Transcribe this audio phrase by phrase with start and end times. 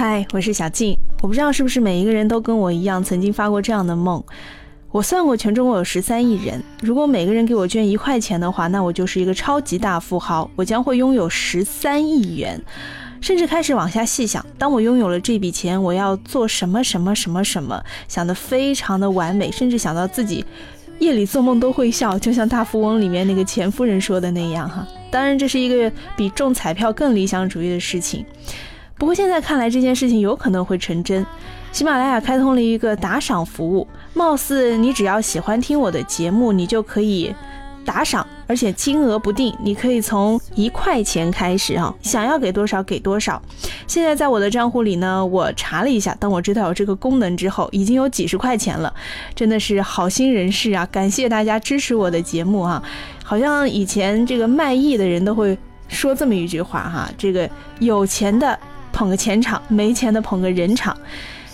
[0.00, 0.96] 嗨，我是小静。
[1.22, 4.22] 我不知道是不是每一个人都跟我一样，曾经发过这样的梦。
[4.92, 12.62] 我算过，全中国有十三亿人，如果每个人给我捐一块钱的话，那我就是一个超级大富豪，我将会拥有十三亿元。
[13.20, 20.46] 甚至开始往下细想，当我拥有了这笔钱，我要做什么什么什么什么，想得非常的完美，甚至想到自己
[21.00, 24.86] 夜里做梦都会笑，就像大富翁里面那个钱夫人说的那样哈。
[25.10, 28.24] 当然，这是一个比中彩票更理想主义的事情。
[28.98, 31.24] 不过现在看来，这件事情有可能会成真。
[31.70, 37.32] 喜马拉雅开通了一个打赏服务，貌似你只要喜欢听我的节目，你就可以
[37.84, 43.40] 打赏，而且金额不定，你可以从一块钱开始啊，想要给多少给多少。
[43.86, 48.92] 现在在我的账户里呢，我查了一下，当我知道有这个功能之后，已经有几十块钱了，
[49.34, 50.88] 真的是好心人士啊！
[50.90, 52.82] 感谢大家支持我的节目啊！
[53.22, 58.58] 好像以前这个卖艺的人都会说这么一句话哈，这个有钱的。
[58.98, 60.96] 捧个钱场，没钱的捧个人场。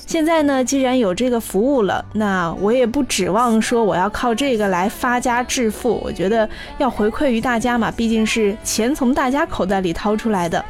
[0.06, 6.00] 现在呢，既然有这个服务了，那我也不指望说我要靠这个来发家致富。
[6.02, 10.64] 我觉得要回馈于大家嘛，毕竟是钱从大家口袋里掏出来的。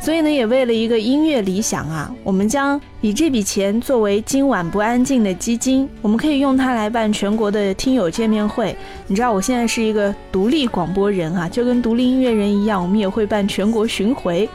[0.00, 8.76] 所以呢，也为了一个音乐理想啊，我们将以这笔钱作为今晚不安静的基金，我们可以用它来办全国的听友见面会。
[9.06, 14.48] 你知道我现在是一个独立广播人啊，就跟独立音乐人一样，我们也会办全国巡回。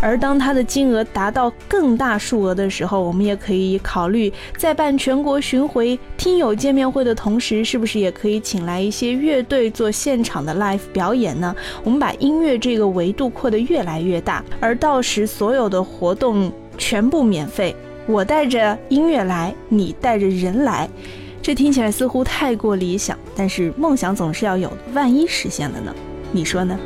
[0.00, 11.54] 而当它的金额达到更大数额的时候，我们也可以考虑在办全国巡回听友见面会的同时，是不是也可以请来一些乐队做现场的 live 表演呢？
[11.82, 17.74] 我们把音乐这个维度扩得越来越大，而到时所有的活动全部免费，
[18.06, 20.88] 我带着音乐来，你带着人来，
[21.40, 25.94] 这听起来似乎太过理想，但是梦想总是要有，万一实现了呢？
[26.32, 26.78] 你说呢？